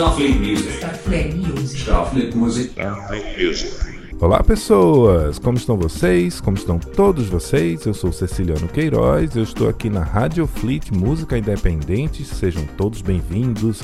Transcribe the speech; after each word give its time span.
Starfleet 0.00 0.40
Music. 0.40 0.76
Starfleet 0.78 1.34
Music. 1.34 1.82
Starfleet 1.82 2.34
Music. 2.34 2.70
Starfleet 2.70 3.46
Music. 3.46 4.16
Olá 4.18 4.42
pessoas, 4.42 5.38
como 5.38 5.58
estão 5.58 5.76
vocês? 5.76 6.40
Como 6.40 6.56
estão 6.56 6.78
todos 6.78 7.28
vocês? 7.28 7.84
Eu 7.84 7.92
sou 7.92 8.10
Ceciliano 8.10 8.66
Queiroz, 8.66 9.36
eu 9.36 9.42
estou 9.42 9.68
aqui 9.68 9.90
na 9.90 10.02
Rádio 10.02 10.46
Fleet 10.46 10.90
Música 10.90 11.36
Independente, 11.36 12.24
sejam 12.24 12.64
todos 12.78 13.02
bem-vindos 13.02 13.82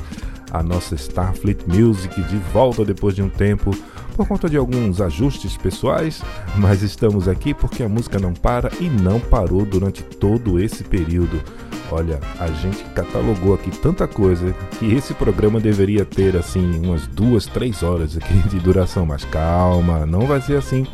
à 0.50 0.62
nossa 0.62 0.94
Starfleet 0.94 1.58
Music 1.66 2.22
de 2.22 2.36
volta 2.50 2.82
depois 2.82 3.14
de 3.14 3.20
um 3.20 3.28
tempo 3.28 3.76
por 4.16 4.26
conta 4.26 4.48
de 4.48 4.56
alguns 4.56 5.02
ajustes 5.02 5.58
pessoais, 5.58 6.22
mas 6.56 6.82
estamos 6.82 7.28
aqui 7.28 7.52
porque 7.52 7.82
a 7.82 7.88
música 7.90 8.18
não 8.18 8.32
para 8.32 8.70
e 8.80 8.88
não 8.88 9.20
parou 9.20 9.66
durante 9.66 10.02
todo 10.02 10.58
esse 10.58 10.82
período. 10.82 11.42
Olha, 11.90 12.20
a 12.38 12.48
gente 12.48 12.82
catalogou 12.94 13.54
aqui 13.54 13.70
tanta 13.70 14.08
coisa 14.08 14.52
que 14.78 14.92
esse 14.92 15.14
programa 15.14 15.60
deveria 15.60 16.04
ter 16.04 16.36
assim 16.36 16.84
umas 16.84 17.06
duas, 17.06 17.46
três 17.46 17.82
horas 17.82 18.16
aqui 18.16 18.34
de 18.48 18.58
duração, 18.58 19.06
mas 19.06 19.24
calma, 19.24 20.04
não 20.04 20.26
vai 20.26 20.40
ser 20.40 20.56
assim. 20.56 20.86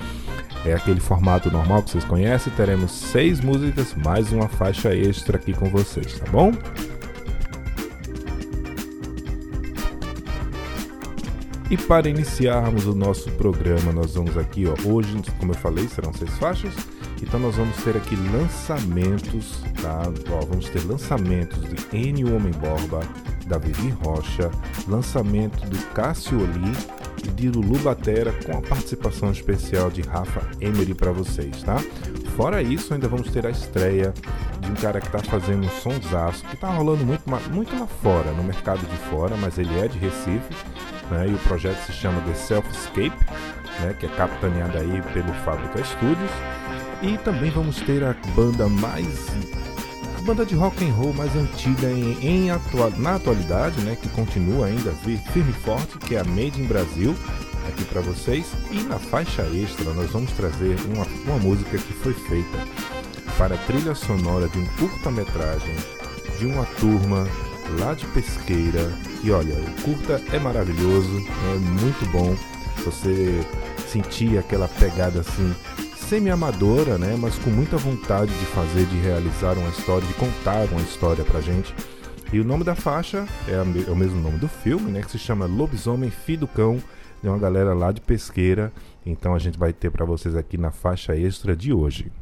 É 0.65 0.75
aquele 0.75 1.01
formato 1.01 1.51
normal 1.51 1.83
que 1.83 1.91
vocês 1.91 2.05
conhecem. 2.05 2.53
Teremos 2.57 2.93
seis 2.93 3.41
músicas 3.41 3.95
mais 3.95 4.31
uma 4.31 4.49
faixa 4.49 4.95
extra 4.95 5.37
aqui 5.37 5.53
com 5.53 5.69
vocês, 5.69 6.21
tá 6.21 6.31
bom? 6.31 6.53
E 11.69 11.77
para 11.77 12.07
iniciarmos 12.07 12.87
o 12.87 12.95
nosso 12.95 13.31
programa, 13.33 13.93
nós 13.93 14.15
vamos 14.15 14.37
aqui, 14.37 14.67
ó, 14.67 14.75
hoje, 14.87 15.21
como 15.39 15.53
eu 15.53 15.57
falei, 15.57 15.89
serão 15.89 16.13
seis 16.13 16.31
faixas. 16.39 16.75
Então 17.23 17.39
nós 17.39 17.57
vamos 17.57 17.77
ter 17.83 17.97
aqui 17.97 18.17
lançamentos, 18.17 19.63
tá? 19.81 20.03
Ó, 20.31 20.41
vamos 20.45 20.69
ter 20.69 20.85
lançamentos 20.85 21.61
de 21.61 21.97
N 21.97 22.25
Homem 22.25 22.53
Borba, 22.53 23.01
da 23.47 23.59
Vivi 23.59 23.91
Rocha, 24.05 24.51
lançamento 24.89 25.65
do 25.69 25.79
Cássio 25.93 26.41
Oli 26.41 26.73
e 27.25 27.29
de 27.29 27.49
Lulu 27.49 27.79
Batera 27.79 28.33
com 28.45 28.59
a 28.59 28.61
participação 28.61 29.31
especial 29.31 29.91
de 29.91 30.03
Rafa 30.03 30.43
Emery 30.61 30.95
para 30.95 31.13
vocês, 31.13 31.63
tá? 31.63 31.77
Fora 32.37 32.63
isso, 32.63 32.93
ainda 32.95 33.09
vamos 33.09 33.31
ter 33.31 33.47
a 33.47 33.51
estreia 33.51 34.13
de 34.61 34.71
um 34.71 34.75
cara 34.75 35.01
que 35.01 35.07
está 35.07 35.19
fazendo 35.21 35.65
um 35.65 35.71
sonsaço, 35.71 36.45
que 36.47 36.55
está 36.55 36.69
rolando 36.69 37.05
muito, 37.05 37.23
muito 37.51 37.79
lá 37.79 37.87
fora, 37.87 38.33
no 38.33 38.43
mercado 38.43 38.81
de 38.81 38.97
fora, 39.11 39.37
mas 39.37 39.59
ele 39.59 39.79
é 39.79 39.87
de 39.87 39.99
Recife 39.99 40.55
né? 41.13 41.29
E 41.29 41.35
o 41.35 41.39
projeto 41.41 41.79
se 41.85 41.93
chama 41.93 42.21
The 42.23 42.35
Self 42.35 42.69
Escape, 42.71 43.17
né? 43.81 43.95
Que 43.99 44.07
é 44.07 44.09
capitaneado 44.09 44.79
aí 44.79 45.03
pelo 45.13 45.33
Fábrica 45.45 45.85
Studios. 45.85 46.31
E 47.03 47.19
também 47.19 47.51
vamos 47.51 47.77
ter 47.81 48.05
a 48.05 48.15
banda 48.35 48.69
mais 48.69 49.07
a 50.23 50.25
banda 50.25 50.47
de 50.47 50.55
rock 50.55 50.85
and 50.85 50.93
roll 50.93 51.13
mais 51.13 51.35
antiga 51.35 51.91
em, 51.91 52.17
em 52.25 52.51
atual, 52.51 52.93
na 52.97 53.17
atualidade, 53.17 53.81
né, 53.81 53.97
que 54.01 54.09
continua 54.11 54.67
ainda 54.67 54.93
firme 55.33 55.51
e 55.51 55.53
forte, 55.53 55.99
que 55.99 56.15
é 56.15 56.21
a 56.21 56.25
Made 56.25 56.61
in 56.61 56.67
Brasil, 56.67 57.13
aqui 57.69 57.85
para 57.87 58.01
vocês. 58.01 58.47
E 58.71 58.85
na 58.85 59.01
faixa 59.01 59.43
extra 59.53 59.93
nós 59.93 60.11
vamos 60.13 60.31
trazer 60.31 60.77
uma, 60.95 61.05
uma 61.27 61.39
música 61.39 61.77
que 61.77 61.93
foi 61.93 62.15
feita 62.15 62.59
para 63.37 63.57
a 63.57 63.59
trilha 63.59 63.97
sonora 63.97 64.49
de 64.49 64.61
um 64.61 64.67
curta-metragem 64.79 65.75
de 66.39 66.47
uma 66.47 66.65
turma 66.79 67.27
lá 67.81 67.93
de 67.93 68.07
Pesqueira. 68.07 68.93
E 69.25 69.31
olha, 69.33 69.55
o 69.55 69.83
curta 69.83 70.23
é 70.33 70.39
maravilhoso, 70.39 71.17
é 71.53 71.59
muito 71.59 72.09
bom. 72.13 72.37
Você 72.85 73.41
sentir 73.89 74.39
aquela 74.39 74.69
pegada 74.69 75.21
assim 75.21 75.53
semi-amadora, 76.13 76.99
né, 76.99 77.17
mas 77.19 77.39
com 77.39 77.49
muita 77.49 77.79
vontade 77.79 78.31
de 78.39 78.45
fazer, 78.45 78.85
de 78.85 78.97
realizar 78.99 79.57
uma 79.57 79.71
história, 79.71 80.07
de 80.07 80.13
contar 80.13 80.67
uma 80.71 80.83
história 80.83 81.25
pra 81.25 81.41
gente. 81.41 81.75
E 82.31 82.39
o 82.39 82.45
nome 82.45 82.65
da 82.65 82.75
faixa 82.75 83.27
é, 83.49 83.53
é 83.53 83.91
o 83.91 83.97
mesmo 83.97 84.21
nome 84.21 84.37
do 84.37 84.47
filme, 84.47 84.91
né, 84.91 85.01
que 85.01 85.11
se 85.11 85.19
chama 85.19 85.47
Lobisomem 85.47 86.11
Filho 86.11 86.41
do 86.41 86.49
Cão, 86.49 86.83
de 87.23 87.31
uma 87.31 87.39
galera 87.39 87.73
lá 87.73 87.91
de 87.93 88.03
Pesqueira. 88.03 88.71
Então 89.07 89.35
a 89.35 89.39
gente 89.39 89.59
vai 89.59 89.73
ter 89.73 89.91
para 89.91 90.05
vocês 90.05 90.37
aqui 90.37 90.59
na 90.59 90.71
faixa 90.71 91.17
extra 91.17 91.57
de 91.57 91.73
hoje. 91.73 92.13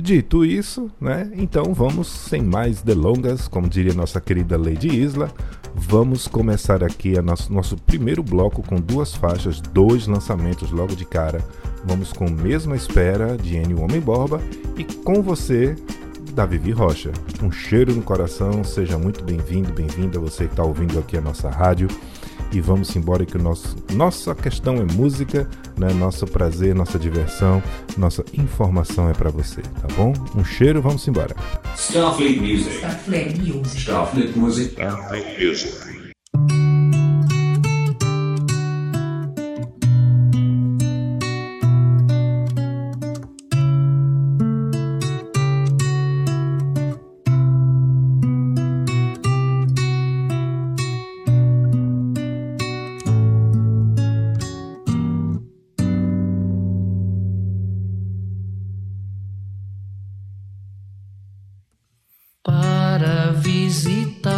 Dito 0.00 0.44
isso, 0.44 0.88
né? 1.00 1.28
Então 1.34 1.74
vamos 1.74 2.06
sem 2.06 2.40
mais 2.40 2.82
delongas, 2.82 3.48
como 3.48 3.68
diria 3.68 3.92
nossa 3.92 4.20
querida 4.20 4.56
Lady 4.56 4.86
Isla, 4.86 5.28
vamos 5.74 6.28
começar 6.28 6.84
aqui 6.84 7.18
a 7.18 7.22
nosso, 7.22 7.52
nosso 7.52 7.76
primeiro 7.76 8.22
bloco 8.22 8.62
com 8.62 8.76
duas 8.76 9.12
faixas, 9.12 9.60
dois 9.60 10.06
lançamentos 10.06 10.70
logo 10.70 10.94
de 10.94 11.04
cara. 11.04 11.44
Vamos 11.84 12.12
com 12.12 12.30
Mesma 12.30 12.76
Espera 12.76 13.36
de 13.36 13.56
N 13.56 13.74
Homem 13.74 14.00
Borba 14.00 14.40
e 14.76 14.84
com 14.84 15.20
você 15.20 15.74
da 16.32 16.46
Vivi 16.46 16.70
Rocha. 16.70 17.10
Um 17.42 17.50
cheiro 17.50 17.92
no 17.92 18.02
coração, 18.02 18.62
seja 18.62 18.96
muito 18.96 19.24
bem-vindo, 19.24 19.72
bem-vinda 19.72 20.20
você 20.20 20.44
que 20.44 20.52
está 20.52 20.62
ouvindo 20.62 20.96
aqui 20.96 21.16
a 21.16 21.20
nossa 21.20 21.50
rádio 21.50 21.88
e 22.52 22.60
vamos 22.60 22.94
embora 22.96 23.24
que 23.24 23.36
o 23.36 23.42
nosso, 23.42 23.76
nossa 23.92 24.34
questão 24.34 24.76
é 24.76 24.84
música, 24.84 25.48
né? 25.76 25.92
Nosso 25.92 26.26
prazer, 26.26 26.74
nossa 26.74 26.98
diversão, 26.98 27.62
nossa 27.96 28.24
informação 28.32 29.08
é 29.08 29.12
para 29.12 29.30
você, 29.30 29.62
tá 29.62 29.88
bom? 29.96 30.12
Um 30.34 30.44
cheiro, 30.44 30.80
vamos 30.80 31.06
embora. 31.06 31.34
Starfleet 31.76 32.40
Music. 32.40 32.76
Starfleet 32.76 33.38
Music. 33.38 33.80
Starfleet 33.80 34.36
Music. 34.36 34.72
Starfleet 34.72 35.44
Music. 35.44 36.08
todo 36.38 36.48
rancor, 36.48 37.07
tudo 63.68 64.37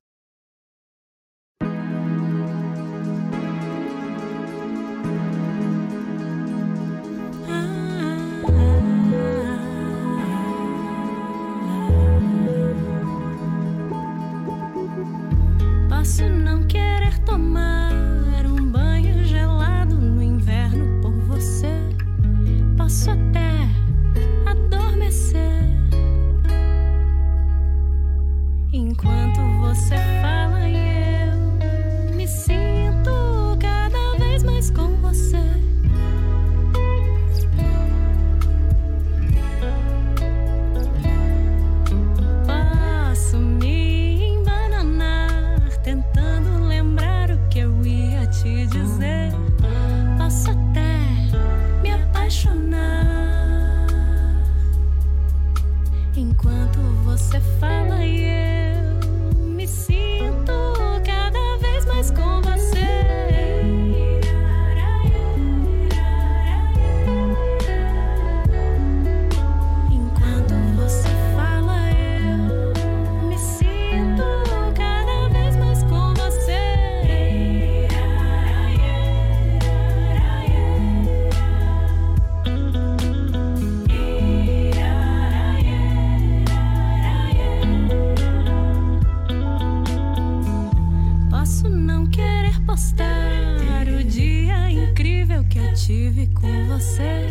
Querer 92.51 92.59
postar 92.65 93.87
o 93.87 94.03
dia 94.03 94.69
incrível 94.69 95.43
que 95.45 95.57
eu 95.57 95.73
tive 95.73 96.27
com 96.27 96.65
você. 96.65 97.29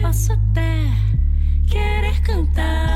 Posso 0.00 0.32
até 0.32 0.86
querer 1.66 2.20
cantar 2.22 2.91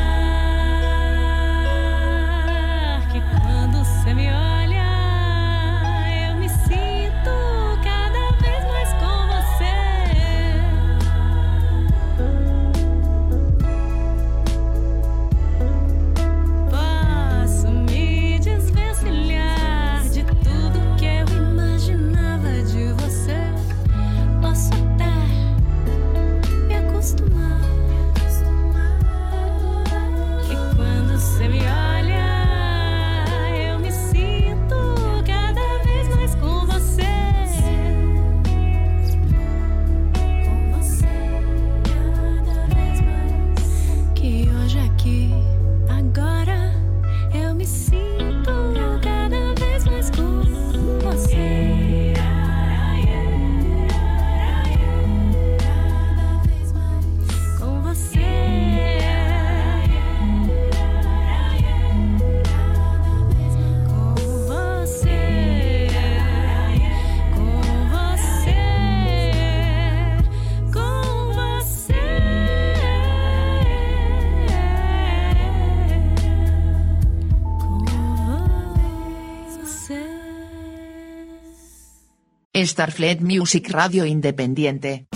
Starfleet 82.65 83.23
Music 83.23 83.71
Radio 83.71 84.07
Independiente. 84.07 85.07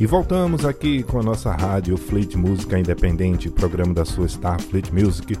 E 0.00 0.04
voltamos 0.04 0.64
aqui 0.64 1.04
com 1.04 1.20
a 1.20 1.22
nossa 1.22 1.52
rádio 1.52 1.96
Fleet 1.96 2.34
Música 2.34 2.76
Independente, 2.76 3.48
programa 3.48 3.94
da 3.94 4.04
sua 4.04 4.26
Starfleet 4.26 4.90
Music. 4.92 5.38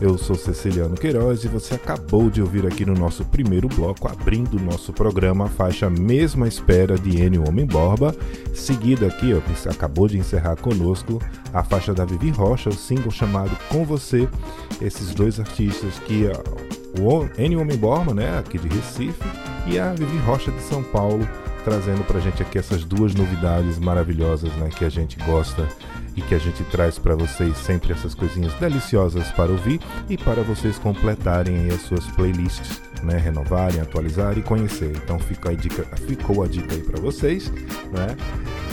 Eu 0.00 0.16
sou 0.16 0.36
Ceciliano 0.36 0.94
Queiroz 0.94 1.42
e 1.42 1.48
você 1.48 1.74
acabou 1.74 2.30
de 2.30 2.40
ouvir 2.40 2.64
aqui 2.64 2.86
no 2.86 2.94
nosso 2.94 3.24
primeiro 3.24 3.66
bloco, 3.66 4.06
abrindo 4.06 4.56
o 4.56 4.60
nosso 4.60 4.92
programa, 4.92 5.46
a 5.46 5.48
faixa 5.48 5.90
Mesma 5.90 6.46
Espera 6.46 6.96
de 6.96 7.20
Enio 7.20 7.48
Homem 7.48 7.66
Borba. 7.66 8.14
Seguida 8.54 9.08
aqui, 9.08 9.34
ó, 9.34 9.40
que 9.40 9.68
acabou 9.68 10.06
de 10.06 10.16
encerrar 10.16 10.54
conosco, 10.54 11.20
a 11.52 11.64
faixa 11.64 11.92
da 11.92 12.04
Vivi 12.04 12.30
Rocha, 12.30 12.70
o 12.70 12.74
single 12.74 13.10
chamado 13.10 13.58
Com 13.68 13.84
Você. 13.84 14.28
Esses 14.80 15.12
dois 15.12 15.40
artistas 15.40 15.98
que 16.06 16.28
o 17.00 17.28
Enio 17.36 17.60
Homem 17.60 17.76
Borba, 17.76 18.14
né, 18.14 18.38
aqui 18.38 18.58
de 18.58 18.68
Recife, 18.68 19.53
e 19.66 19.78
a 19.78 19.92
Vivi 19.92 20.18
Rocha 20.18 20.50
de 20.50 20.60
São 20.62 20.82
Paulo, 20.82 21.26
trazendo 21.64 22.04
pra 22.04 22.20
gente 22.20 22.42
aqui 22.42 22.58
essas 22.58 22.84
duas 22.84 23.14
novidades 23.14 23.78
maravilhosas, 23.78 24.52
né, 24.54 24.68
que 24.68 24.84
a 24.84 24.90
gente 24.90 25.18
gosta 25.24 25.66
e 26.16 26.20
que 26.20 26.34
a 26.34 26.38
gente 26.38 26.62
traz 26.64 26.98
para 26.98 27.16
vocês 27.16 27.56
sempre 27.56 27.92
essas 27.92 28.14
coisinhas 28.14 28.52
deliciosas 28.54 29.30
para 29.32 29.50
ouvir 29.50 29.80
e 30.08 30.16
para 30.16 30.42
vocês 30.42 30.78
completarem 30.78 31.68
as 31.70 31.80
suas 31.82 32.06
playlists, 32.08 32.80
né, 33.02 33.16
renovarem, 33.16 33.80
atualizarem 33.80 34.38
e 34.38 34.42
conhecer. 34.42 34.92
Então 34.96 35.18
fica 35.18 35.50
a 35.50 35.54
dica, 35.54 35.84
ficou 35.96 36.44
a 36.44 36.46
dica 36.46 36.74
aí 36.74 36.82
para 36.82 37.00
vocês, 37.00 37.50
né? 37.90 38.16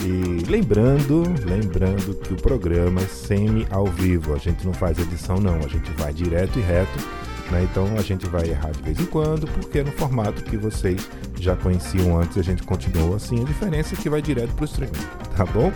E 0.04 0.44
lembrando, 0.48 1.22
lembrando 1.44 2.14
que 2.14 2.34
o 2.34 2.36
programa 2.36 3.00
é 3.00 3.06
semi 3.06 3.66
ao 3.70 3.86
vivo, 3.86 4.34
a 4.34 4.38
gente 4.38 4.64
não 4.64 4.72
faz 4.72 4.98
edição 4.98 5.38
não, 5.38 5.56
a 5.56 5.68
gente 5.68 5.90
vai 5.92 6.12
direto 6.12 6.58
e 6.58 6.62
reto 6.62 7.21
né? 7.52 7.62
Então 7.70 7.86
a 7.96 8.02
gente 8.02 8.26
vai 8.26 8.48
errar 8.48 8.70
de 8.70 8.82
vez 8.82 8.98
em 8.98 9.06
quando, 9.06 9.46
porque 9.46 9.80
é 9.80 9.84
no 9.84 9.92
formato 9.92 10.42
que 10.42 10.56
vocês 10.56 11.08
já 11.38 11.54
conheciam 11.54 12.18
antes, 12.18 12.38
a 12.38 12.42
gente 12.42 12.62
continua 12.62 13.16
assim. 13.16 13.40
A 13.40 13.44
diferença 13.44 13.94
é 13.94 13.98
que 13.98 14.08
vai 14.08 14.22
direto 14.22 14.54
para 14.54 14.62
o 14.62 14.64
streaming, 14.64 14.92
tá 15.36 15.44
bom? 15.44 15.70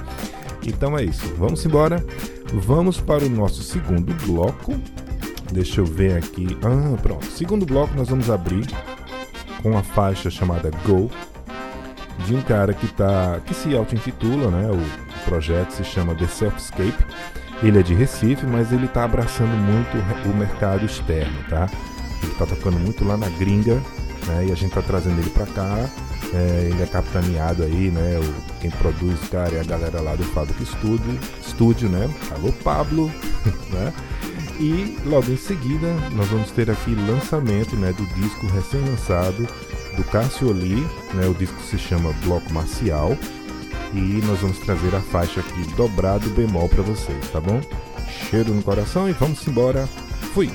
Então 0.66 0.98
é 0.98 1.04
isso. 1.04 1.26
Vamos 1.36 1.64
embora. 1.64 2.04
Vamos 2.52 3.00
para 3.00 3.24
o 3.24 3.28
nosso 3.28 3.62
segundo 3.62 4.12
bloco. 4.26 4.74
Deixa 5.52 5.80
eu 5.80 5.84
ver 5.84 6.16
aqui. 6.16 6.56
Ah, 6.62 6.96
pronto. 7.00 7.26
Segundo 7.26 7.64
bloco 7.64 7.94
nós 7.94 8.08
vamos 8.08 8.30
abrir 8.30 8.66
com 9.62 9.76
a 9.76 9.82
faixa 9.82 10.30
chamada 10.30 10.70
Go 10.84 11.10
de 12.24 12.34
um 12.34 12.42
cara 12.42 12.72
que 12.72 12.86
tá 12.88 13.40
que 13.44 13.54
se 13.54 13.76
auto-intitula, 13.76 14.50
né? 14.50 14.70
O 14.70 15.24
projeto 15.24 15.70
se 15.72 15.84
chama 15.84 16.14
The 16.14 16.26
Selfscape. 16.26 17.04
Ele 17.62 17.78
é 17.78 17.82
de 17.82 17.94
Recife, 17.94 18.46
mas 18.46 18.72
ele 18.72 18.86
tá 18.86 19.04
abraçando 19.04 19.56
muito 19.56 20.28
o 20.28 20.36
mercado 20.36 20.84
externo, 20.84 21.36
tá? 21.48 21.68
Ele 22.22 22.34
tá 22.34 22.46
tocando 22.46 22.78
muito 22.78 23.04
lá 23.04 23.16
na 23.16 23.28
gringa, 23.30 23.82
né? 24.26 24.46
E 24.48 24.52
a 24.52 24.54
gente 24.54 24.72
tá 24.72 24.82
trazendo 24.82 25.20
ele 25.20 25.30
para 25.30 25.46
cá. 25.46 25.88
É, 26.34 26.68
ele 26.70 26.82
é 26.82 26.86
capitaneado 26.86 27.62
aí, 27.62 27.90
né? 27.90 28.18
O, 28.18 28.60
quem 28.60 28.70
produz, 28.70 29.18
cara, 29.30 29.54
é 29.54 29.60
a 29.60 29.64
galera 29.64 30.00
lá 30.00 30.14
do 30.16 30.24
Fábrica 30.24 30.64
Studio, 30.64 31.18
Studio, 31.42 31.88
né? 31.88 32.10
Alô, 32.32 32.52
Pablo, 32.52 33.10
né? 33.70 33.92
E 34.58 34.96
logo 35.04 35.30
em 35.30 35.36
seguida 35.36 35.94
nós 36.12 36.28
vamos 36.28 36.50
ter 36.50 36.70
aqui 36.70 36.94
lançamento, 36.94 37.76
né? 37.76 37.92
Do 37.92 38.04
disco 38.20 38.46
recém-lançado 38.48 39.46
do 39.96 40.04
Cássio 40.04 40.50
Oli, 40.50 40.86
né? 41.14 41.26
O 41.26 41.34
disco 41.34 41.60
se 41.62 41.78
chama 41.78 42.12
Bloco 42.24 42.52
Marcial 42.52 43.16
e 43.98 44.20
nós 44.26 44.40
vamos 44.40 44.58
trazer 44.58 44.94
a 44.94 45.00
faixa 45.00 45.40
aqui 45.40 45.64
dobrado 45.74 46.28
bemol 46.30 46.68
para 46.68 46.82
vocês, 46.82 47.30
tá 47.30 47.40
bom? 47.40 47.60
cheiro 48.30 48.52
no 48.52 48.62
coração 48.62 49.08
e 49.08 49.12
vamos 49.12 49.46
embora. 49.46 49.86
Fui! 50.34 50.50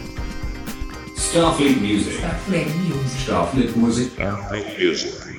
Starfleet 1.16 1.80
Music. 1.80 2.18
Starfleet 2.18 2.70
Music. 2.70 3.22
Starfleet 3.22 3.78
Music. 3.78 4.12
Starfleet 4.14 4.80
Music. 4.80 5.32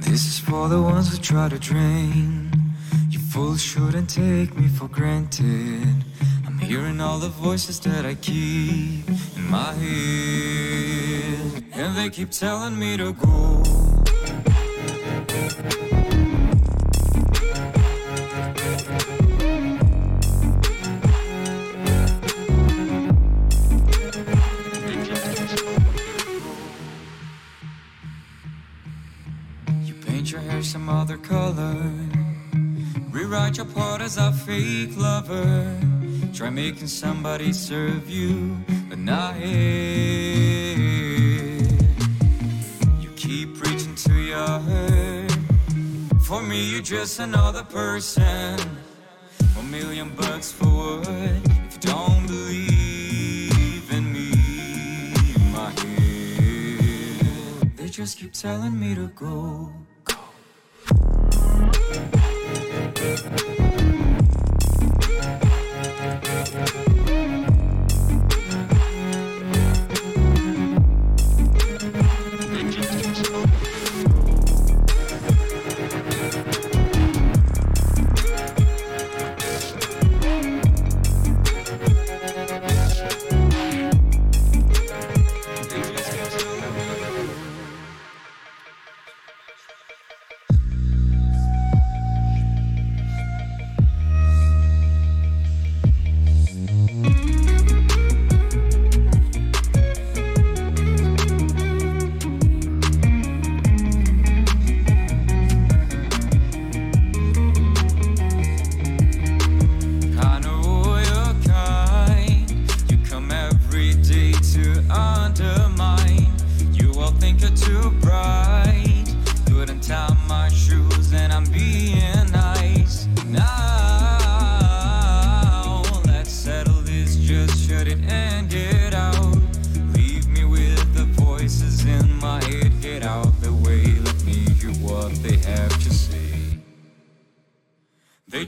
This 0.00 0.26
is 0.26 0.38
for 0.38 0.68
the 0.68 0.80
ones 0.80 1.08
who 1.08 1.18
try 1.18 1.48
to 1.48 1.58
drain. 1.58 2.50
You 3.08 3.18
fools 3.18 3.62
shouldn't 3.62 4.10
take 4.10 4.54
me 4.56 4.68
for 4.68 4.88
granted. 4.88 6.04
Hearing 6.70 7.00
all 7.00 7.18
the 7.18 7.30
voices 7.30 7.80
that 7.80 8.06
I 8.06 8.14
keep 8.14 9.08
in 9.08 9.50
my 9.50 9.72
head. 9.72 11.64
And 11.72 11.96
they 11.96 12.08
keep 12.10 12.30
telling 12.30 12.78
me 12.78 12.96
to 12.96 13.12
go. 13.12 13.62
You 29.82 29.94
paint 30.06 30.30
your 30.30 30.40
hair 30.40 30.62
some 30.62 30.88
other 30.88 31.16
color. 31.16 31.74
Rewrite 33.10 33.56
your 33.56 33.66
part 33.66 34.00
as 34.02 34.18
a 34.18 34.30
fake 34.30 34.96
lover. 34.96 35.89
Try 36.40 36.48
making 36.48 36.86
somebody 36.86 37.52
serve 37.52 38.08
you, 38.08 38.56
but 38.88 38.98
not 38.98 39.36
here. 39.36 40.78
You 42.98 43.10
keep 43.14 43.58
preaching 43.58 43.94
to 43.96 44.14
your 44.14 44.48
hurt. 44.48 45.32
For 46.22 46.42
me, 46.42 46.70
you're 46.70 46.80
just 46.80 47.20
another 47.20 47.62
person. 47.64 48.58
A 49.58 49.62
million 49.64 50.14
bucks 50.16 50.50
for 50.50 50.64
what? 50.64 51.06
If 51.08 51.74
you 51.74 51.80
don't 51.80 52.26
believe 52.26 53.92
in 53.92 54.10
me, 54.10 54.32
my 55.52 55.70
head. 55.82 57.76
They 57.76 57.90
just 57.90 58.16
keep 58.16 58.32
telling 58.32 58.80
me 58.80 58.94
to 58.94 59.08
go. 59.08 59.70
Yeah. 66.52 66.89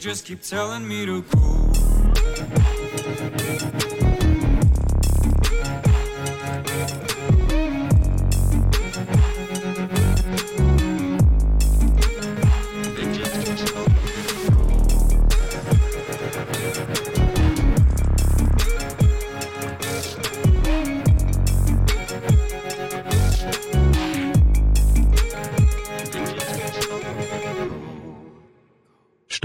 Just 0.02 0.26
keep 0.26 0.42
telling 0.42 0.88
me 0.88 1.06
to 1.06 1.23
go. 1.23 1.72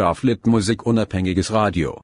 Starflip 0.07 0.45
Musik 0.45 0.85
unabhängiges 0.85 1.51
Radio. 1.51 1.99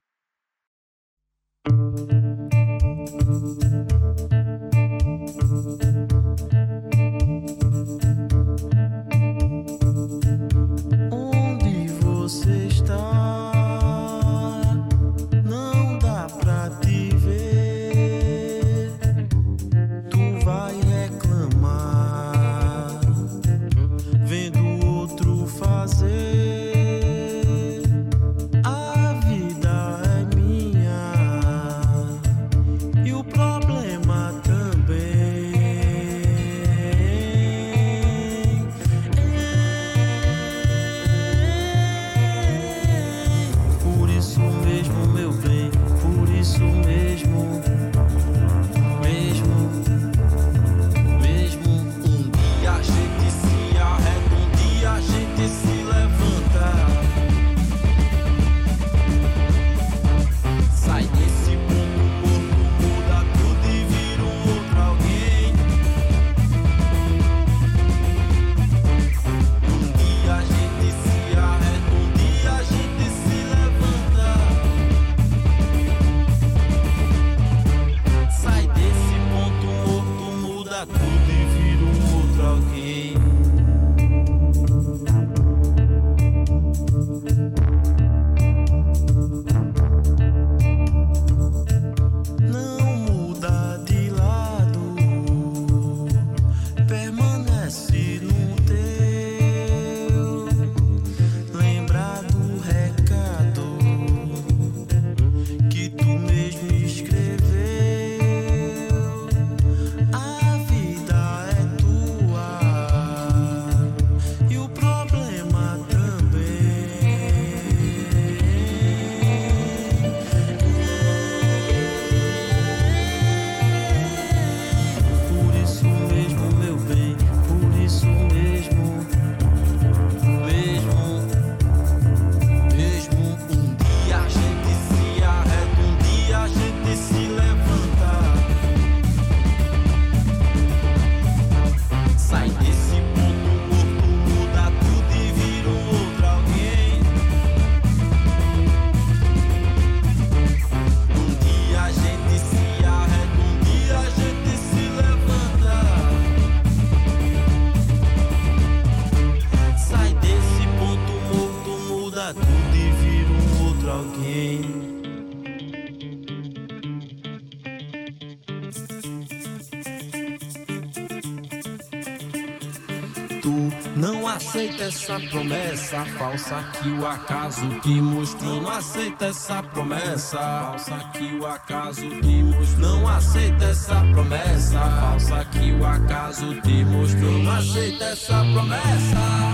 Essa 175.04 175.20
promessa 175.20 176.04
falsa 176.18 176.64
que 176.80 176.88
o 176.88 177.06
acaso 177.06 177.68
te 177.80 178.00
mostrou. 178.00 178.62
Não 178.62 178.70
aceita 178.70 179.26
essa 179.26 179.62
promessa 179.62 180.38
falsa 180.38 181.10
que 181.12 181.36
o 181.36 181.46
acaso 181.46 182.08
te 182.08 182.42
mostrou. 182.42 182.78
Não 182.78 183.08
aceita 183.08 183.64
essa 183.66 184.00
promessa 184.12 184.80
falsa 184.80 185.44
que 185.52 185.72
o 185.72 185.84
acaso 185.84 186.60
te 186.62 186.84
mostrou. 186.84 187.38
Não 187.38 187.52
aceita 187.52 188.04
essa 188.04 188.38
promessa. 188.38 189.53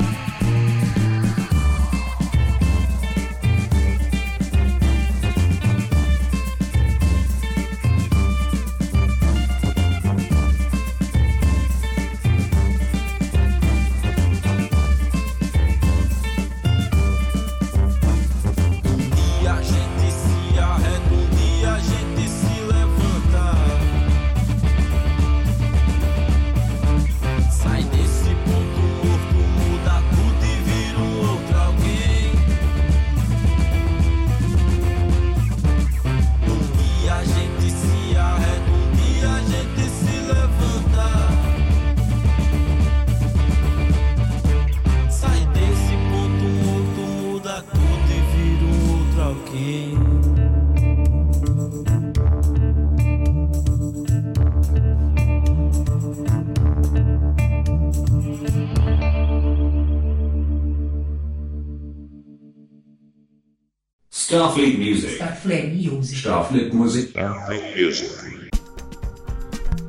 Starfleet 64.30 64.78
Music. 64.78 65.14
Starfleet 65.14 65.74
Music. 65.74 66.18
Starfleet 66.20 66.72
Music. 66.72 67.08
Starfleet 67.08 67.84
Music. 67.84 68.50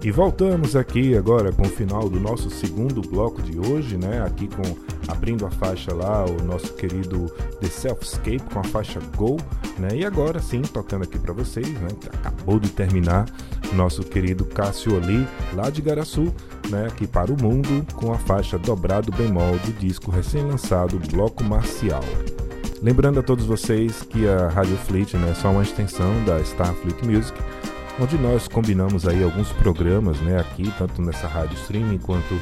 E 0.01 0.09
voltamos 0.09 0.75
aqui 0.75 1.15
agora 1.15 1.51
com 1.51 1.61
o 1.61 1.69
final 1.69 2.09
do 2.09 2.19
nosso 2.19 2.49
segundo 2.49 3.03
bloco 3.03 3.39
de 3.43 3.59
hoje, 3.59 3.97
né? 3.97 4.19
Aqui 4.25 4.47
com 4.47 4.63
abrindo 5.07 5.45
a 5.45 5.51
faixa 5.51 5.93
lá, 5.93 6.25
o 6.25 6.41
nosso 6.43 6.73
querido 6.73 7.27
The 7.59 7.67
Selfscape 7.67 8.41
com 8.51 8.59
a 8.59 8.63
faixa 8.63 8.99
Go, 9.15 9.37
né? 9.77 9.89
E 9.93 10.03
agora 10.03 10.39
sim, 10.39 10.63
tocando 10.63 11.03
aqui 11.03 11.19
para 11.19 11.33
vocês, 11.33 11.67
né? 11.67 11.89
Acabou 12.11 12.59
de 12.59 12.69
terminar 12.69 13.27
nosso 13.73 14.01
querido 14.01 14.43
Cássio 14.43 14.95
Oli, 14.95 15.27
lá 15.53 15.69
de 15.69 15.83
Garaçu, 15.83 16.33
né? 16.67 16.87
Aqui 16.87 17.05
para 17.05 17.31
o 17.31 17.39
mundo 17.39 17.85
com 17.93 18.11
a 18.11 18.17
faixa 18.17 18.57
Dobrado 18.57 19.11
Bemol 19.11 19.59
do 19.59 19.71
disco 19.73 20.09
recém-lançado 20.09 20.99
Bloco 21.11 21.43
Marcial. 21.43 22.03
Lembrando 22.81 23.19
a 23.19 23.23
todos 23.23 23.45
vocês 23.45 24.01
que 24.01 24.27
a 24.27 24.47
Rádio 24.47 24.75
Fleet 24.75 25.13
né, 25.13 25.29
é 25.29 25.33
só 25.35 25.51
uma 25.51 25.61
extensão 25.61 26.25
da 26.25 26.39
Starfleet 26.39 27.05
Music, 27.05 27.37
onde 27.99 28.17
nós 28.17 28.47
combinamos 28.47 29.07
aí 29.07 29.23
alguns 29.23 29.51
programas 29.51 30.19
né, 30.21 30.39
aqui, 30.39 30.73
tanto 30.79 30.99
nessa 30.99 31.27
rádio 31.27 31.55
streaming 31.57 31.99
quanto 31.99 32.33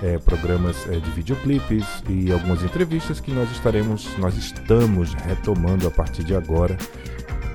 é, 0.00 0.16
programas 0.18 0.88
é, 0.88 1.00
de 1.00 1.10
videoclipes 1.10 1.84
e 2.08 2.30
algumas 2.30 2.62
entrevistas 2.62 3.18
que 3.18 3.32
nós 3.32 3.50
estaremos, 3.50 4.16
nós 4.18 4.36
estamos 4.36 5.14
retomando 5.14 5.88
a 5.88 5.90
partir 5.90 6.22
de 6.22 6.36
agora 6.36 6.78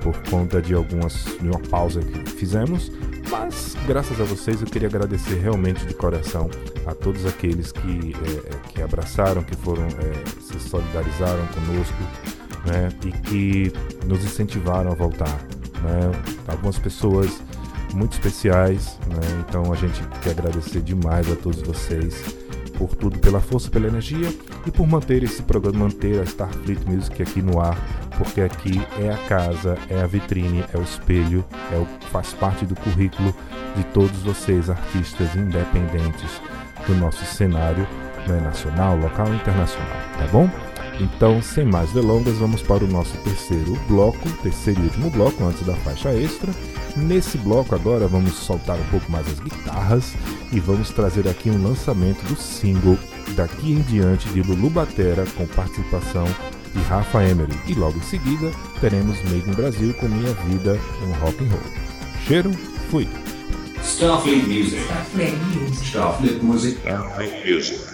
por 0.02 0.14
conta 0.28 0.60
de 0.60 0.74
algumas 0.74 1.24
de 1.40 1.48
uma 1.48 1.60
pausa 1.60 2.02
que 2.02 2.30
fizemos, 2.32 2.92
mas 3.30 3.76
graças 3.86 4.20
a 4.20 4.24
vocês 4.24 4.60
eu 4.60 4.66
queria 4.66 4.88
agradecer 4.88 5.34
realmente 5.34 5.84
de 5.86 5.94
coração 5.94 6.50
a 6.86 6.94
todos 6.94 7.26
aqueles 7.26 7.72
que, 7.72 8.14
é, 8.14 8.72
que 8.72 8.82
abraçaram, 8.82 9.42
que 9.42 9.56
foram 9.56 9.84
é, 9.84 10.40
se 10.40 10.58
solidarizaram 10.60 11.46
conosco 11.48 12.02
né, 12.66 12.88
e 13.04 13.12
que 13.12 13.72
nos 14.06 14.24
incentivaram 14.24 14.92
a 14.92 14.94
voltar. 14.94 15.38
Né? 15.82 16.10
Algumas 16.48 16.78
pessoas 16.78 17.42
muito 17.94 18.12
especiais, 18.12 18.98
né? 19.06 19.44
então 19.46 19.72
a 19.72 19.76
gente 19.76 20.02
quer 20.22 20.30
agradecer 20.30 20.80
demais 20.80 21.30
a 21.30 21.36
todos 21.36 21.60
vocês 21.62 22.22
por 22.76 22.94
tudo, 22.94 23.18
pela 23.18 23.40
força, 23.40 23.70
pela 23.70 23.86
energia 23.86 24.28
e 24.66 24.70
por 24.70 24.86
manter 24.86 25.22
esse 25.22 25.42
programa, 25.42 25.84
manter 25.84 26.20
a 26.20 26.24
Starfleet 26.24 26.80
Music 26.86 27.22
aqui 27.22 27.40
no 27.40 27.60
ar, 27.60 27.78
porque 28.16 28.40
aqui 28.40 28.80
é 29.00 29.10
a 29.10 29.16
casa, 29.28 29.76
é 29.88 30.00
a 30.00 30.06
vitrine, 30.06 30.64
é 30.72 30.78
o 30.78 30.82
espelho, 30.82 31.44
é 31.72 31.76
o, 31.76 31.86
faz 32.10 32.32
parte 32.32 32.64
do 32.64 32.74
currículo 32.74 33.34
de 33.76 33.84
todos 33.84 34.22
vocês, 34.22 34.70
artistas 34.70 35.34
independentes 35.34 36.40
do 36.86 36.94
nosso 36.94 37.24
cenário 37.24 37.86
né, 38.26 38.40
nacional, 38.40 38.96
local 38.96 39.26
e 39.32 39.36
internacional, 39.36 39.96
tá 40.18 40.26
bom? 40.28 40.48
Então, 41.00 41.42
sem 41.42 41.64
mais 41.64 41.90
delongas, 41.90 42.36
vamos 42.36 42.62
para 42.62 42.84
o 42.84 42.88
nosso 42.88 43.16
terceiro 43.18 43.74
bloco, 43.88 44.30
terceiro 44.42 44.80
e 44.80 44.84
último 44.84 45.10
bloco, 45.10 45.44
antes 45.44 45.66
da 45.66 45.74
faixa 45.74 46.12
extra. 46.12 46.52
Nesse 46.96 47.36
bloco 47.38 47.74
agora 47.74 48.06
vamos 48.06 48.34
soltar 48.34 48.78
um 48.78 48.84
pouco 48.84 49.10
mais 49.10 49.26
as 49.26 49.40
guitarras 49.40 50.14
e 50.52 50.60
vamos 50.60 50.90
trazer 50.90 51.26
aqui 51.26 51.50
um 51.50 51.60
lançamento 51.60 52.22
do 52.26 52.36
single 52.36 52.96
daqui 53.34 53.72
em 53.72 53.80
diante 53.80 54.28
de 54.28 54.42
Lulu 54.42 54.70
Batera 54.70 55.24
com 55.36 55.44
participação 55.46 56.24
de 56.74 56.80
Rafa 56.82 57.22
Emery. 57.22 57.54
E 57.66 57.74
logo 57.74 57.96
em 57.96 58.02
seguida 58.02 58.50
teremos 58.80 59.22
Made 59.22 59.48
in 59.48 59.54
Brasil 59.54 59.94
com 59.94 60.08
Minha 60.08 60.34
Vida 60.48 60.78
um 61.02 61.12
Rock 61.24 61.44
and 61.44 61.48
Roll. 61.48 61.62
Cheiro, 62.26 62.52
fui! 62.90 63.08
Starfleet 63.82 64.46
Music. 64.46 64.80
Starfleet 64.82 65.36
Music. 65.54 65.86
Starfleet 65.86 66.42
Music. 66.42 66.78
Starfleet 66.80 67.46
Music. 67.46 67.93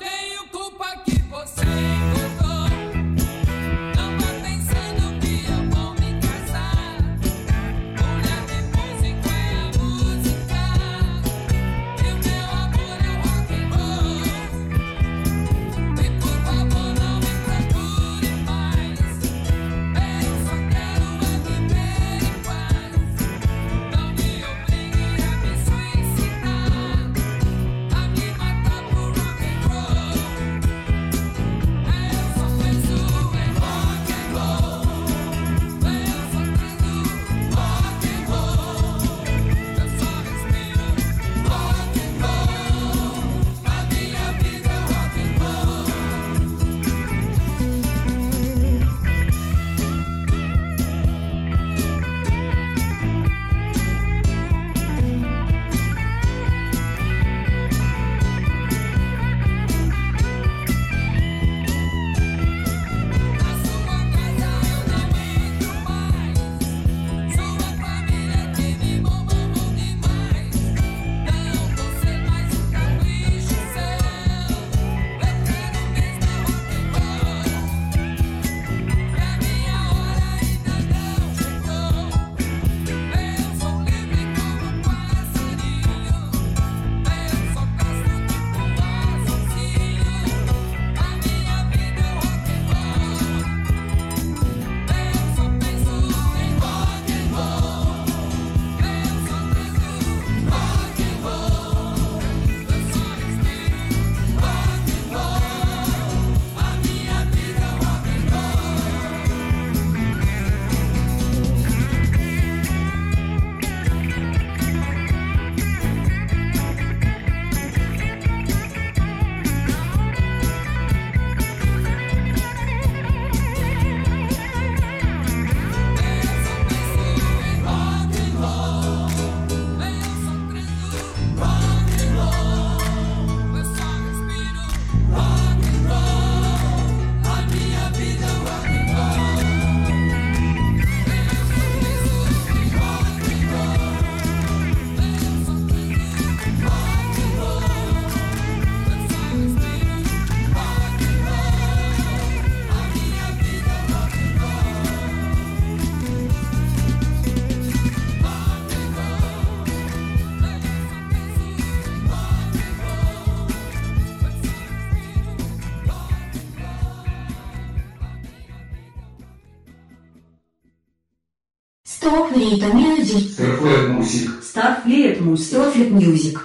Music. 175.89 176.39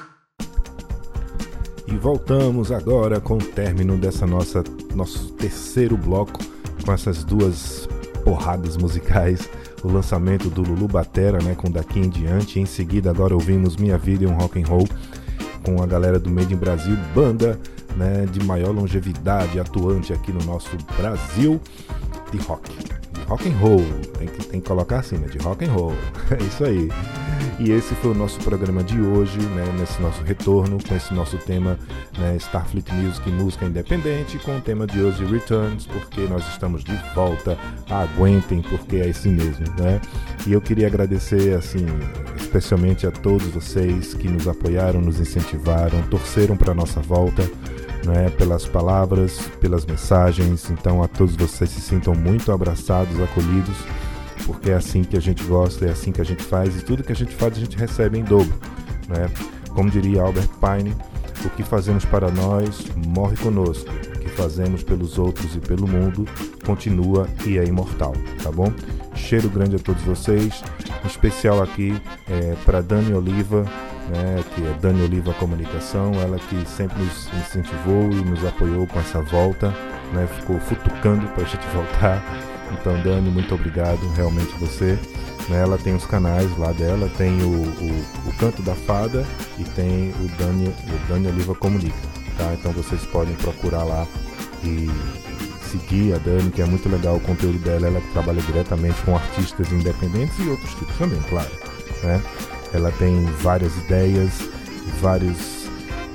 E 1.87 1.93
voltamos 1.99 2.73
agora 2.73 3.21
com 3.21 3.35
o 3.35 3.45
término 3.45 3.99
dessa 3.99 4.27
nossa 4.27 4.65
nosso 4.95 5.33
terceiro 5.33 5.99
bloco 5.99 6.41
com 6.83 6.93
essas 6.93 7.23
duas 7.23 7.87
porradas 8.25 8.79
musicais, 8.79 9.51
o 9.85 9.89
lançamento 9.89 10.49
do 10.49 10.63
Lulu 10.63 10.89
Batera, 10.89 11.39
né, 11.43 11.55
com 11.55 11.71
daqui 11.71 12.01
em 12.01 12.09
diante. 12.09 12.59
Em 12.59 12.65
seguida 12.65 13.11
agora 13.11 13.35
ouvimos 13.35 13.77
Minha 13.77 13.99
Vida 13.99 14.25
e 14.25 14.27
um 14.27 14.35
Rock 14.35 14.63
and 14.63 14.67
Roll 14.67 14.89
com 15.63 15.83
a 15.83 15.87
galera 15.87 16.19
do 16.19 16.31
Made 16.31 16.55
in 16.55 16.57
Brasil, 16.57 16.97
banda, 17.15 17.61
né, 17.97 18.27
de 18.33 18.43
maior 18.43 18.71
longevidade 18.71 19.61
atuante 19.61 20.15
aqui 20.15 20.33
no 20.33 20.43
nosso 20.45 20.75
Brasil 20.97 21.61
de 22.33 22.39
rock. 22.39 22.71
De 23.13 23.21
rock 23.27 23.47
and 23.47 23.57
roll, 23.59 23.85
tem 24.19 24.27
que, 24.27 24.47
tem 24.47 24.61
que 24.61 24.67
colocar 24.67 25.01
assim, 25.01 25.17
né? 25.19 25.29
De 25.29 25.37
rock 25.39 25.67
and 25.67 25.73
roll. 25.73 25.93
É 26.31 26.43
isso 26.43 26.65
aí. 26.65 26.89
E 27.59 27.70
esse 27.70 27.94
foi 27.96 28.11
o 28.11 28.14
nosso 28.14 28.38
programa 28.40 28.83
de 28.83 29.01
hoje, 29.01 29.38
né? 29.38 29.64
Nesse 29.79 30.01
nosso 30.01 30.22
retorno, 30.22 30.79
com 30.87 30.94
esse 30.94 31.14
nosso 31.14 31.38
tema, 31.38 31.79
né? 32.18 32.37
Starfleet 32.37 32.92
Music, 32.92 33.31
música 33.31 33.64
independente, 33.64 34.38
com 34.38 34.57
o 34.57 34.61
tema 34.61 34.87
de 34.87 35.01
hoje 35.01 35.25
Returns, 35.25 35.87
porque 35.87 36.22
nós 36.22 36.46
estamos 36.49 36.85
de 36.85 36.94
volta. 37.14 37.59
Aguentem, 37.88 38.61
porque 38.62 38.96
é 38.96 39.09
assim 39.09 39.31
mesmo, 39.31 39.64
né? 39.79 40.01
E 40.46 40.53
eu 40.53 40.61
queria 40.61 40.87
agradecer, 40.87 41.55
assim, 41.55 41.87
especialmente 42.37 43.07
a 43.07 43.11
todos 43.11 43.46
vocês 43.49 44.14
que 44.14 44.29
nos 44.29 44.46
apoiaram, 44.46 45.01
nos 45.01 45.18
incentivaram, 45.18 46.03
torceram 46.03 46.57
para 46.57 46.75
nossa 46.75 47.01
volta 47.01 47.42
né, 48.07 48.31
pelas 48.31 48.66
palavras, 48.66 49.38
pelas 49.61 49.85
mensagens. 49.85 50.70
Então, 50.70 51.03
a 51.03 51.09
todos 51.09 51.35
vocês 51.37 51.68
se 51.70 51.81
sintam 51.81 52.14
muito 52.14 52.53
abraçados, 52.53 53.20
acolhidos, 53.20 53.77
porque 54.47 54.71
é 54.71 54.75
assim 54.75 55.03
que 55.03 55.17
a 55.17 55.21
gente 55.21 55.43
gosta, 55.45 55.85
é 55.85 55.91
assim 55.91 56.13
que 56.13 56.21
a 56.21 56.25
gente 56.25 56.43
faz 56.43 56.77
e 56.77 56.85
tudo 56.85 57.03
que 57.03 57.13
a 57.13 57.17
gente 57.17 57.35
faz 57.35 57.57
a 57.57 57.61
gente 57.61 57.77
recebe 57.77 58.19
em 58.19 58.25
dobro. 58.25 58.55
Né? 59.09 59.29
Como 59.71 59.91
diria 59.91 60.23
Albert 60.23 60.49
Pine, 60.61 60.95
o 61.45 61.51
que 61.51 61.63
fazemos 61.63 62.05
para 62.05 62.31
nós 62.31 62.87
morre 62.97 63.37
conosco, 63.37 63.91
o 63.91 64.19
que 64.19 64.29
fazemos 64.29 64.83
pelos 64.83 65.19
outros 65.19 65.55
e 65.55 65.61
pelo 65.61 65.87
mundo 65.87 66.27
continua 66.65 67.29
e 67.45 67.59
é 67.59 67.65
imortal, 67.65 68.15
tá 68.43 68.51
bom? 68.51 68.73
Cheiro 69.15 69.49
grande 69.49 69.77
a 69.77 69.79
todos 69.79 70.03
vocês, 70.03 70.63
em 71.05 71.07
especial 71.07 71.63
aqui 71.63 72.01
para 72.65 72.81
Dani 72.81 73.13
Oliva, 73.13 73.65
né, 74.09 74.45
que 74.55 74.65
é 74.65 74.73
Dani 74.81 75.03
Oliva 75.03 75.33
Comunicação, 75.35 76.13
ela 76.15 76.39
que 76.39 76.69
sempre 76.69 77.03
nos 77.03 77.29
incentivou 77.35 78.11
e 78.11 78.25
nos 78.25 78.45
apoiou 78.45 78.87
com 78.87 78.99
essa 79.01 79.21
volta, 79.23 79.69
né, 80.13 80.27
ficou 80.41 80.59
futucando 80.61 81.27
para 81.29 81.45
a 81.45 81.47
gente 81.47 81.67
voltar. 81.75 82.56
Então, 82.72 83.00
Dani, 83.02 83.31
muito 83.31 83.55
obrigado, 83.55 84.00
realmente 84.14 84.52
você. 84.59 84.98
Né, 85.48 85.62
ela 85.62 85.79
tem 85.79 85.94
os 85.94 86.05
canais 86.05 86.57
lá 86.59 86.72
dela, 86.72 87.09
tem 87.16 87.40
o, 87.42 87.48
o, 87.48 88.29
o 88.29 88.33
Canto 88.38 88.62
da 88.62 88.74
Fada 88.74 89.24
e 89.59 89.62
tem 89.62 90.12
o 90.20 90.29
Dani, 90.37 90.68
o 90.68 91.09
Dani 91.09 91.29
Oliva 91.29 91.55
Comunica. 91.55 91.96
Tá? 92.37 92.52
Então 92.52 92.72
vocês 92.72 93.02
podem 93.07 93.35
procurar 93.37 93.85
lá 93.85 94.07
e 94.64 94.90
seguir 95.70 96.14
a 96.14 96.18
Dani, 96.18 96.50
que 96.50 96.62
é 96.62 96.64
muito 96.64 96.88
legal 96.88 97.16
o 97.16 97.20
conteúdo 97.20 97.59
dela, 97.59 97.87
ela 97.87 98.02
trabalha 98.12 98.40
diretamente 98.42 99.00
com 99.02 99.16
artistas 99.16 99.70
independentes 99.72 100.38
e 100.38 100.48
outros 100.48 100.74
tipos 100.74 100.96
também, 100.96 101.20
claro. 101.29 101.50
Né? 102.02 102.22
Ela 102.72 102.90
tem 102.92 103.24
várias 103.40 103.74
ideias, 103.76 104.31
vários, 105.00 105.65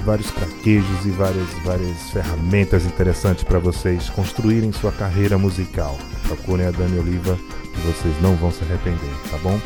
vários 0.02 0.30
craquejos 0.32 1.06
e 1.06 1.10
várias, 1.10 1.50
várias 1.64 2.10
ferramentas 2.12 2.86
interessantes 2.86 3.44
para 3.44 3.60
vocês 3.60 4.10
construírem 4.10 4.72
sua 4.72 4.92
carreira 4.92 5.38
musical. 5.38 5.98
Procurem 6.28 6.68
a 6.68 6.72
Dani 6.72 7.00
Oliva 7.00 7.38
que 7.74 7.80
vocês 7.82 8.22
não 8.22 8.36
vão 8.36 8.52
se 8.52 8.64
arrepender, 8.64 9.14
tá 9.30 9.38
bom? 9.38 9.60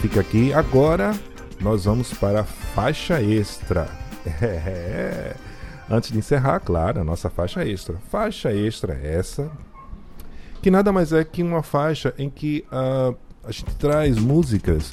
Fica 0.00 0.20
aqui 0.20 0.52
agora 0.52 1.12
nós 1.60 1.84
vamos 1.84 2.12
para 2.14 2.40
a 2.40 2.44
faixa 2.44 3.22
extra. 3.22 3.88
É. 4.42 5.34
Antes 5.90 6.12
de 6.12 6.18
encerrar, 6.18 6.60
claro, 6.60 7.00
a 7.00 7.04
nossa 7.04 7.30
faixa 7.30 7.66
extra. 7.66 7.96
Faixa 8.10 8.52
extra 8.52 9.00
é 9.02 9.14
essa, 9.14 9.50
que 10.60 10.70
nada 10.70 10.92
mais 10.92 11.14
é 11.14 11.24
que 11.24 11.42
uma 11.42 11.62
faixa 11.62 12.12
em 12.18 12.28
que 12.28 12.62
uh, 12.70 13.16
a 13.42 13.50
gente 13.50 13.74
traz 13.76 14.18
músicas 14.18 14.92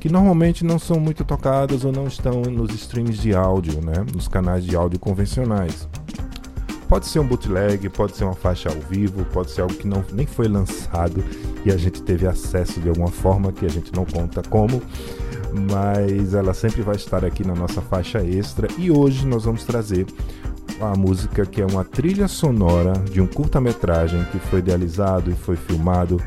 que 0.00 0.08
normalmente 0.08 0.64
não 0.64 0.78
são 0.78 0.98
muito 0.98 1.24
tocadas 1.24 1.84
ou 1.84 1.92
não 1.92 2.06
estão 2.06 2.40
nos 2.40 2.74
streams 2.74 3.20
de 3.20 3.34
áudio, 3.34 3.84
né? 3.84 4.04
nos 4.14 4.26
canais 4.26 4.64
de 4.64 4.74
áudio 4.74 4.98
convencionais. 4.98 5.86
Pode 6.88 7.06
ser 7.06 7.20
um 7.20 7.26
bootleg, 7.26 7.88
pode 7.90 8.16
ser 8.16 8.24
uma 8.24 8.34
faixa 8.34 8.70
ao 8.70 8.74
vivo, 8.74 9.24
pode 9.26 9.50
ser 9.50 9.60
algo 9.60 9.74
que 9.74 9.86
não, 9.86 10.02
nem 10.12 10.26
foi 10.26 10.48
lançado 10.48 11.22
e 11.64 11.70
a 11.70 11.76
gente 11.76 12.02
teve 12.02 12.26
acesso 12.26 12.80
de 12.80 12.88
alguma 12.88 13.08
forma 13.08 13.52
que 13.52 13.64
a 13.64 13.68
gente 13.68 13.94
não 13.94 14.04
conta 14.04 14.42
como, 14.42 14.82
mas 15.68 16.34
ela 16.34 16.54
sempre 16.54 16.82
vai 16.82 16.96
estar 16.96 17.24
aqui 17.24 17.46
na 17.46 17.54
nossa 17.54 17.80
faixa 17.80 18.24
extra 18.24 18.66
e 18.78 18.90
hoje 18.90 19.24
nós 19.26 19.44
vamos 19.44 19.64
trazer 19.64 20.06
a 20.80 20.96
música 20.96 21.44
que 21.44 21.60
é 21.60 21.66
uma 21.66 21.84
trilha 21.84 22.26
sonora 22.26 22.94
de 22.94 23.20
um 23.20 23.26
curta-metragem 23.26 24.24
que 24.32 24.38
foi 24.38 24.60
idealizado 24.60 25.30
e 25.30 25.34
foi 25.34 25.56
filmado, 25.56 26.20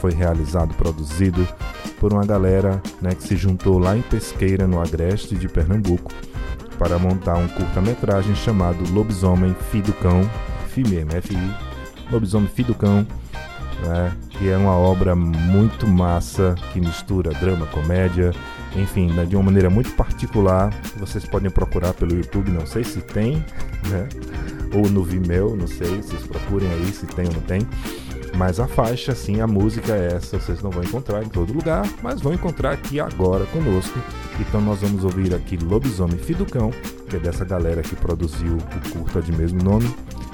foi 0.00 0.12
realizado, 0.12 0.74
produzido 0.74 1.48
por 2.06 2.12
uma 2.12 2.24
galera 2.24 2.80
né, 3.02 3.16
que 3.16 3.24
se 3.24 3.36
juntou 3.36 3.80
lá 3.80 3.96
em 3.96 4.02
Pesqueira, 4.02 4.64
no 4.64 4.80
Agreste 4.80 5.34
de 5.34 5.48
Pernambuco, 5.48 6.12
para 6.78 7.00
montar 7.00 7.34
um 7.36 7.48
curta-metragem 7.48 8.32
chamado 8.36 8.78
Lobisomem 8.92 9.56
Filho 9.72 9.86
do 9.86 9.92
Cão, 9.94 10.30
FIMEM, 10.68 11.08
FI, 11.20 11.36
Lobisomem 12.08 12.46
Filho 12.46 12.68
do 12.68 12.74
Cão, 12.76 13.04
né, 13.84 14.12
que 14.30 14.48
é 14.48 14.56
uma 14.56 14.76
obra 14.76 15.16
muito 15.16 15.88
massa 15.88 16.54
que 16.72 16.80
mistura 16.80 17.32
drama, 17.40 17.66
comédia, 17.66 18.30
enfim, 18.76 19.10
né, 19.10 19.24
de 19.24 19.34
uma 19.34 19.42
maneira 19.42 19.68
muito 19.68 19.90
particular. 19.94 20.72
Vocês 20.98 21.24
podem 21.24 21.50
procurar 21.50 21.92
pelo 21.92 22.14
YouTube, 22.14 22.52
não 22.52 22.66
sei 22.66 22.84
se 22.84 23.00
tem, 23.00 23.44
né, 23.88 24.08
ou 24.72 24.88
no 24.88 25.02
Vimeo, 25.02 25.56
não 25.56 25.66
sei, 25.66 25.96
vocês 25.96 26.22
procurem 26.24 26.70
aí 26.70 26.86
se 26.92 27.04
tem 27.04 27.26
ou 27.26 27.32
não 27.32 27.40
tem. 27.40 27.66
Mas 28.36 28.60
a 28.60 28.66
faixa, 28.66 29.14
sim, 29.14 29.40
a 29.40 29.46
música 29.46 29.94
é 29.94 30.12
essa, 30.14 30.38
vocês 30.38 30.62
não 30.62 30.70
vão 30.70 30.84
encontrar 30.84 31.22
em 31.22 31.28
todo 31.28 31.54
lugar, 31.54 31.88
mas 32.02 32.20
vão 32.20 32.34
encontrar 32.34 32.72
aqui 32.72 33.00
agora 33.00 33.46
conosco. 33.46 33.98
Então 34.38 34.60
nós 34.60 34.80
vamos 34.80 35.04
ouvir 35.04 35.34
aqui 35.34 35.56
Lobisomem 35.56 36.18
Fiducão, 36.18 36.70
que 37.08 37.16
é 37.16 37.18
dessa 37.18 37.46
galera 37.46 37.80
que 37.80 37.96
produziu 37.96 38.58
o 38.58 38.90
curta 38.90 39.22
de 39.22 39.32
mesmo 39.32 39.62
nome. 39.62 39.88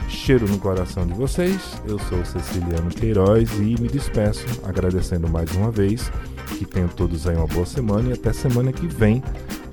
Cheiro 0.09 0.49
no 0.49 0.59
coração 0.59 1.07
de 1.07 1.15
vocês. 1.15 1.81
Eu 1.87 1.97
sou 2.01 2.25
Ceciliano 2.25 2.91
Queiroz 2.91 3.53
e 3.59 3.81
me 3.81 3.89
despeço 3.89 4.45
agradecendo 4.65 5.29
mais 5.29 5.53
uma 5.53 5.71
vez. 5.71 6.11
Que 6.59 6.65
tenham 6.65 6.89
todos 6.89 7.29
aí 7.29 7.37
uma 7.37 7.47
boa 7.47 7.65
semana 7.65 8.11
e 8.11 8.13
até 8.13 8.33
semana 8.33 8.73
que 8.73 8.87
vem 8.87 9.23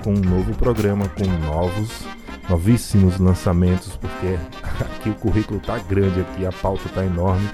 com 0.04 0.14
um 0.14 0.20
novo 0.20 0.54
programa 0.56 1.10
com 1.10 1.26
novos 1.46 2.06
novíssimos 2.48 3.20
lançamentos, 3.20 3.96
porque 3.98 4.38
aqui 4.82 5.10
o 5.10 5.16
currículo 5.16 5.60
tá 5.60 5.78
grande 5.78 6.22
aqui, 6.22 6.46
a 6.46 6.52
pauta 6.52 6.88
tá 6.90 7.04
enorme 7.04 7.48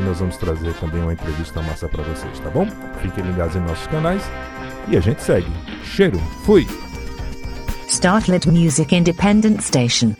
nós 0.00 0.18
vamos 0.18 0.36
trazer 0.36 0.72
também 0.74 1.02
uma 1.02 1.12
entrevista 1.12 1.60
massa 1.62 1.88
para 1.88 2.02
vocês, 2.02 2.38
tá 2.40 2.50
bom? 2.50 2.66
Fiquem 3.00 3.24
ligados 3.24 3.56
em 3.56 3.60
nossos 3.60 3.86
canais 3.86 4.22
e 4.88 4.96
a 4.96 5.00
gente 5.00 5.22
segue. 5.22 5.50
Cheiro, 5.84 6.18
fui! 6.44 6.66
Startlet 7.88 8.48
Music 8.48 8.94
Independent 8.94 9.60
Station. 9.60 10.14